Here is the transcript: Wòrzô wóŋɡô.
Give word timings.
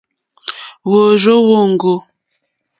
Wòrzô 0.89 1.35
wóŋɡô. 1.49 1.93